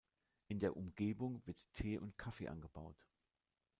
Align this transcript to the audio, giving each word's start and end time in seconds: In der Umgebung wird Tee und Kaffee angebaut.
In 0.47 0.57
der 0.59 0.75
Umgebung 0.77 1.45
wird 1.45 1.63
Tee 1.73 1.99
und 1.99 2.17
Kaffee 2.17 2.47
angebaut. 2.47 3.05